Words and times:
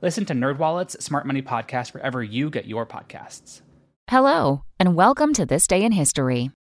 Listen 0.00 0.24
to 0.26 0.32
NerdWallet's 0.32 1.04
Smart 1.04 1.26
Money 1.26 1.42
Podcast 1.42 1.92
wherever 1.92 2.22
you 2.22 2.50
get 2.50 2.66
your 2.66 2.86
podcasts. 2.86 3.62
Hello, 4.08 4.62
and 4.78 4.94
welcome 4.94 5.34
to 5.34 5.44
This 5.44 5.66
Day 5.66 5.82
in 5.82 5.90
History. 5.90 6.52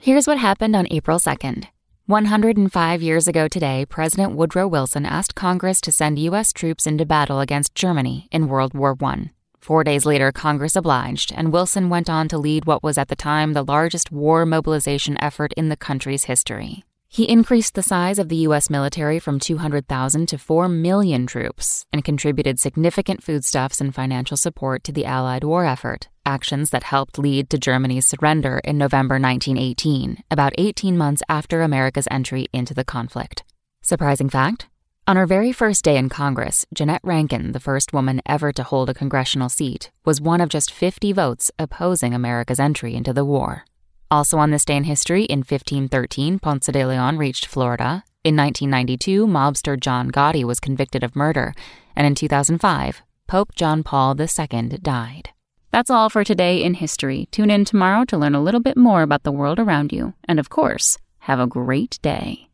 Here's 0.00 0.26
what 0.26 0.38
happened 0.38 0.74
on 0.74 0.88
April 0.90 1.20
2nd. 1.20 1.66
105 2.06 3.00
years 3.00 3.28
ago 3.28 3.46
today, 3.46 3.86
President 3.86 4.34
Woodrow 4.34 4.66
Wilson 4.66 5.06
asked 5.06 5.36
Congress 5.36 5.80
to 5.82 5.92
send 5.92 6.18
U.S. 6.18 6.52
troops 6.52 6.84
into 6.84 7.06
battle 7.06 7.38
against 7.38 7.76
Germany 7.76 8.26
in 8.32 8.48
World 8.48 8.74
War 8.74 8.96
I. 9.00 9.30
Four 9.60 9.84
days 9.84 10.04
later, 10.04 10.32
Congress 10.32 10.74
obliged, 10.74 11.32
and 11.32 11.52
Wilson 11.52 11.90
went 11.90 12.10
on 12.10 12.26
to 12.26 12.38
lead 12.38 12.64
what 12.64 12.82
was 12.82 12.98
at 12.98 13.06
the 13.06 13.14
time 13.14 13.52
the 13.52 13.62
largest 13.62 14.10
war 14.10 14.44
mobilization 14.44 15.16
effort 15.22 15.52
in 15.56 15.68
the 15.68 15.76
country's 15.76 16.24
history. 16.24 16.82
He 17.14 17.28
increased 17.28 17.74
the 17.74 17.82
size 17.82 18.18
of 18.18 18.30
the 18.30 18.48
U.S. 18.48 18.70
military 18.70 19.18
from 19.18 19.38
200,000 19.38 20.26
to 20.28 20.38
4 20.38 20.66
million 20.66 21.26
troops 21.26 21.84
and 21.92 22.02
contributed 22.02 22.58
significant 22.58 23.22
foodstuffs 23.22 23.82
and 23.82 23.94
financial 23.94 24.38
support 24.38 24.82
to 24.84 24.92
the 24.92 25.04
Allied 25.04 25.44
war 25.44 25.66
effort, 25.66 26.08
actions 26.24 26.70
that 26.70 26.84
helped 26.84 27.18
lead 27.18 27.50
to 27.50 27.58
Germany's 27.58 28.06
surrender 28.06 28.62
in 28.64 28.78
November 28.78 29.16
1918, 29.16 30.24
about 30.30 30.54
18 30.56 30.96
months 30.96 31.22
after 31.28 31.60
America's 31.60 32.08
entry 32.10 32.48
into 32.50 32.72
the 32.72 32.82
conflict. 32.82 33.44
Surprising 33.82 34.30
fact? 34.30 34.68
On 35.06 35.16
her 35.16 35.26
very 35.26 35.52
first 35.52 35.84
day 35.84 35.98
in 35.98 36.08
Congress, 36.08 36.64
Jeannette 36.72 37.04
Rankin, 37.04 37.52
the 37.52 37.60
first 37.60 37.92
woman 37.92 38.22
ever 38.24 38.52
to 38.52 38.62
hold 38.62 38.88
a 38.88 38.94
congressional 38.94 39.50
seat, 39.50 39.90
was 40.06 40.22
one 40.22 40.40
of 40.40 40.48
just 40.48 40.70
50 40.70 41.12
votes 41.12 41.50
opposing 41.58 42.14
America's 42.14 42.58
entry 42.58 42.94
into 42.94 43.12
the 43.12 43.26
war. 43.26 43.66
Also 44.12 44.36
on 44.36 44.50
this 44.50 44.66
day 44.66 44.76
in 44.76 44.84
history, 44.84 45.24
in 45.24 45.38
1513, 45.38 46.38
Ponce 46.38 46.66
de 46.66 46.84
Leon 46.84 47.16
reached 47.16 47.46
Florida. 47.46 48.04
In 48.22 48.36
1992, 48.36 49.26
mobster 49.26 49.80
John 49.80 50.10
Gotti 50.10 50.44
was 50.44 50.60
convicted 50.60 51.02
of 51.02 51.16
murder. 51.16 51.54
And 51.96 52.06
in 52.06 52.14
2005, 52.14 53.00
Pope 53.26 53.54
John 53.54 53.82
Paul 53.82 54.14
II 54.20 54.68
died. 54.82 55.30
That's 55.70 55.88
all 55.88 56.10
for 56.10 56.24
today 56.24 56.62
in 56.62 56.74
history. 56.74 57.26
Tune 57.30 57.50
in 57.50 57.64
tomorrow 57.64 58.04
to 58.04 58.18
learn 58.18 58.34
a 58.34 58.42
little 58.42 58.60
bit 58.60 58.76
more 58.76 59.00
about 59.00 59.22
the 59.22 59.32
world 59.32 59.58
around 59.58 59.94
you. 59.94 60.12
And 60.28 60.38
of 60.38 60.50
course, 60.50 60.98
have 61.20 61.40
a 61.40 61.46
great 61.46 61.98
day. 62.02 62.50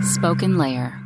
Spoken 0.00 0.56
Layer. 0.56 1.05